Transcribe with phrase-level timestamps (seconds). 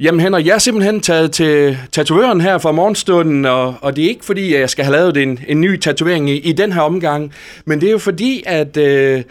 [0.00, 4.08] Jamen Henrik, jeg er simpelthen taget til tatovøren her fra morgenstunden, og, og det er
[4.08, 6.80] ikke fordi, at jeg skal have lavet en, en ny tatovering i, i den her
[6.80, 7.32] omgang,
[7.64, 9.22] men det er jo fordi, at øh,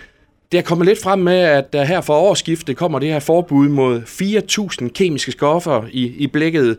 [0.51, 3.67] det er kommet lidt frem med, at der her for årsskiftet kommer det her forbud
[3.70, 4.01] mod
[4.81, 6.77] 4.000 kemiske stoffer i, i blækket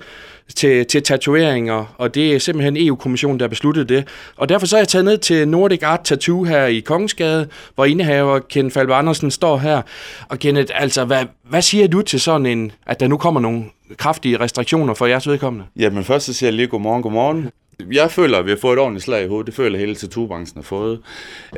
[0.56, 4.08] til, til tatoveringer, og det er simpelthen EU-kommissionen, der har besluttet det.
[4.36, 7.84] Og derfor så er jeg taget ned til Nordic Art Tattoo her i Kongensgade, hvor
[7.84, 9.82] indehaver Ken Falbe Andersen står her.
[10.28, 13.64] Og Kenneth, altså, hvad, hvad siger du til sådan en, at der nu kommer nogle
[13.96, 15.66] kraftige restriktioner for jeres vedkommende?
[15.76, 17.50] Jamen først så siger jeg lige godmorgen, godmorgen.
[17.92, 19.46] Jeg føler, at vi har fået et ordentligt slag i hovedet.
[19.46, 21.00] Det føler hele tattoo-branchen har fået.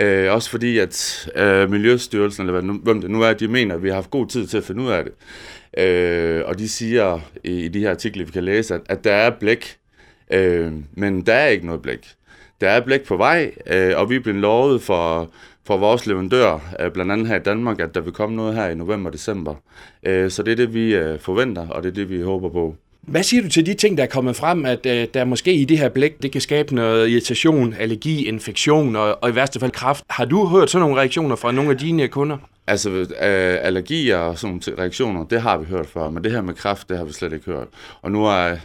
[0.00, 3.74] Øh, også fordi, at øh, Miljøstyrelsen, eller hvad nu, hvem det nu er, de mener,
[3.74, 5.12] at vi har haft god tid til at finde ud af det.
[5.84, 9.12] Øh, og de siger i, i de her artikler, vi kan læse, at, at der
[9.12, 9.76] er blæk,
[10.32, 12.06] øh, men der er ikke noget blæk.
[12.60, 15.30] Der er blæk på vej, øh, og vi er blevet lovet for,
[15.66, 18.68] for vores leverandør, øh, blandt andet her i Danmark, at der vil komme noget her
[18.68, 19.54] i november og december.
[20.06, 22.76] Øh, så det er det, vi øh, forventer, og det er det, vi håber på.
[23.02, 25.64] Hvad siger du til de ting, der er kommet frem, at øh, der måske i
[25.64, 29.70] det her blæk, det kan skabe noget irritation, allergi, infektion og, og i værste fald
[29.70, 30.04] kræft?
[30.10, 32.36] Har du hørt sådan nogle reaktioner fra nogle af dine kunder?
[32.66, 36.40] Altså, øh, allergier og sådan nogle reaktioner, det har vi hørt før, men det her
[36.40, 37.68] med kræft, det har vi slet ikke hørt.
[38.02, 38.56] Og nu er,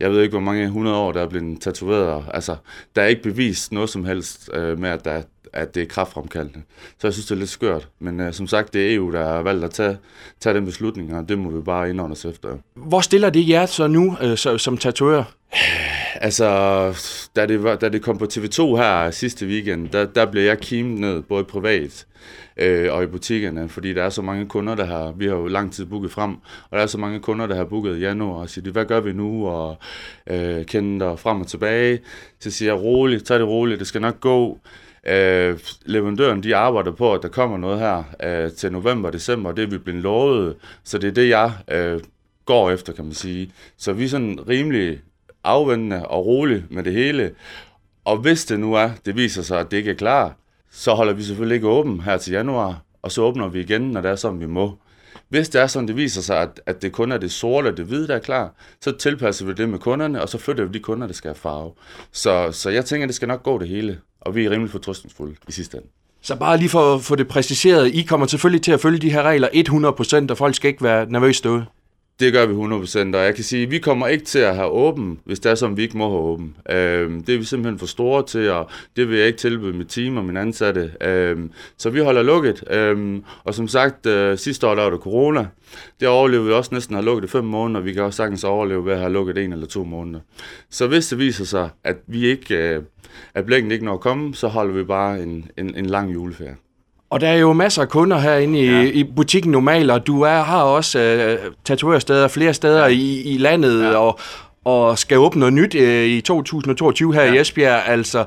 [0.00, 2.24] jeg ved ikke, hvor mange hundrede år, der er blevet tatoveret.
[2.34, 2.56] Altså,
[2.96, 6.62] der er ikke bevist noget som helst øh, med, at, der, at det er kraftfremkaldende.
[6.98, 7.88] Så jeg synes, det er lidt skørt.
[7.98, 9.98] Men øh, som sagt, det er EU, der har valgt at tage,
[10.40, 12.48] tage den beslutning, og det må vi bare indånde os efter.
[12.74, 15.24] Hvor stiller det jer så nu øh, så, som tatoverer?
[16.20, 16.48] Altså,
[17.36, 20.58] da det, var, da det kom på TV2 her sidste weekend, der, der blev jeg
[20.58, 22.06] kimet ned, både privat
[22.56, 25.46] øh, og i butikkerne, fordi der er så mange kunder, der har, vi har jo
[25.46, 26.34] lang tid booket frem,
[26.70, 29.00] og der er så mange kunder, der har booket i januar, og siger, hvad gør
[29.00, 29.78] vi nu, og
[30.26, 32.00] øh, kender der frem og tilbage.
[32.40, 34.58] Så siger jeg, roligt, tag det roligt, det skal nok gå.
[35.08, 39.52] Øh, leverandøren, de arbejder på, at der kommer noget her øh, til november og december,
[39.52, 42.00] det er vi blevet lovet, så det er det, jeg øh,
[42.44, 43.52] går efter, kan man sige.
[43.76, 45.00] Så vi er sådan rimelig
[45.46, 47.30] afvendende og rolig med det hele.
[48.04, 50.36] Og hvis det nu er, det viser sig, at det ikke er klar,
[50.70, 54.00] så holder vi selvfølgelig ikke åben her til januar, og så åbner vi igen, når
[54.00, 54.78] det er sådan, vi må.
[55.28, 57.76] Hvis det er sådan, det viser sig, at, at det kun er det sorte og
[57.76, 60.72] det hvide, der er klar, så tilpasser vi det med kunderne, og så flytter vi
[60.72, 61.72] de kunder, der skal have farve.
[62.12, 64.70] Så, så jeg tænker, at det skal nok gå det hele, og vi er rimelig
[64.70, 65.88] fortrystningsfulde i sidste ende.
[66.22, 69.10] Så bare lige for at få det præciseret, I kommer selvfølgelig til at følge de
[69.10, 69.48] her regler
[70.28, 71.66] 100%, og folk skal ikke være nervøse derude.
[72.20, 74.68] Det gør vi 100%, og jeg kan sige, at vi kommer ikke til at have
[74.68, 76.56] åben, hvis det er som vi ikke må have åben.
[76.70, 79.88] Øhm, det er vi simpelthen for store til, og det vil jeg ikke tilbyde mit
[79.88, 80.92] team og mine ansatte.
[81.00, 85.00] Øhm, så vi holder lukket, øhm, og som sagt, øh, sidste år der var det
[85.00, 85.46] corona.
[86.00, 88.16] Det overlevede vi også næsten at have lukket i fem måneder, og vi kan også
[88.16, 90.20] sagtens overleve ved at have lukket en eller to måneder.
[90.70, 92.82] Så hvis det viser sig, at vi ikke, øh,
[93.34, 96.56] at blækken ikke når at komme, så holder vi bare en, en, en lang juleferie.
[97.10, 98.82] Og der er jo masser af kunder herinde i, ja.
[98.82, 102.86] i butikken normalt, og du er, har også uh, tatovørsteder flere steder ja.
[102.86, 103.96] i, i landet, ja.
[103.96, 104.18] og,
[104.64, 107.32] og skal åbne noget nyt uh, i 2022 her ja.
[107.32, 107.82] i Esbjerg.
[107.88, 108.24] Altså,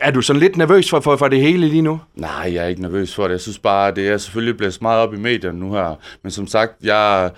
[0.00, 2.00] er du sådan lidt nervøs for, for, for det hele lige nu?
[2.14, 3.30] Nej, jeg er ikke nervøs for det.
[3.30, 5.98] Jeg synes bare, det er selvfølgelig blevet meget op i medierne nu her.
[6.22, 7.30] Men som sagt, jeg,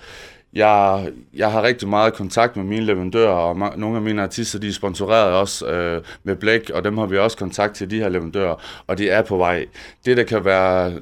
[0.53, 4.67] jeg, jeg har rigtig meget kontakt med mine leverandører, og nogle af mine artister, de
[4.67, 8.09] er sponsoreret også øh, med blæk, og dem har vi også kontakt til, de her
[8.09, 9.65] leverandører, og de er på vej.
[10.05, 10.93] Det, der kan være,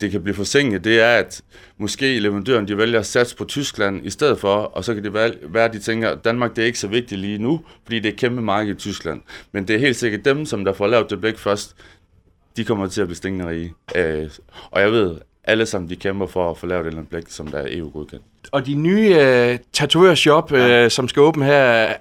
[0.00, 1.42] det kan blive forsinket, det er, at
[1.78, 5.14] måske leverandøren, de vælger at satse på Tyskland i stedet for, og så kan det
[5.42, 8.08] være, at de tænker, at Danmark det er ikke så vigtigt lige nu, fordi det
[8.08, 9.20] er et kæmpe marked i Tyskland.
[9.52, 11.76] Men det er helt sikkert dem, som der får lavet det blæk først,
[12.56, 13.74] de kommer til at blive stingende rige.
[13.96, 14.30] Øh,
[14.70, 15.16] og jeg ved,
[15.48, 17.66] alle sammen de kæmper for at få lavet et eller andet blæk, som der er
[17.70, 18.24] EU-godkendt.
[18.52, 20.84] Og de nye uh, tatovørshop, ja.
[20.84, 21.94] uh, som skal åbne her,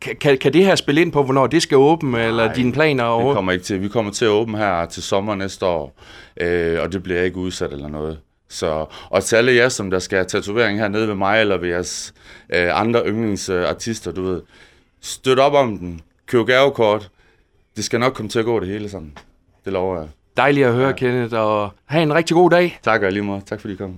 [0.00, 3.04] kan, kan det her spille ind på, hvornår det skal åbne, Nej, eller dine planer
[3.04, 3.26] over?
[3.26, 3.82] det kommer ikke til.
[3.82, 5.94] Vi kommer til at åbne her til sommer næste år,
[6.40, 8.18] øh, og det bliver ikke udsat eller noget.
[8.48, 11.56] Så, og til alle jer, som der skal have tatovering her nede ved mig, eller
[11.56, 12.14] ved jeres
[12.54, 14.42] øh, andre yndlingsartister, du ved,
[15.00, 17.10] støt op om den, køb gavekort,
[17.76, 19.18] det skal nok komme til at gå det hele sammen.
[19.64, 20.08] Det lover jeg.
[20.40, 20.92] Dejligt at høre, ja.
[20.92, 22.78] Kenneth, og have en rigtig god dag.
[22.82, 23.40] Tak og lige måde.
[23.46, 23.94] Tak fordi I kom.